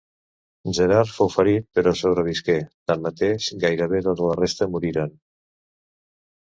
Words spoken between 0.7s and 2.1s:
Gerard fou ferit, però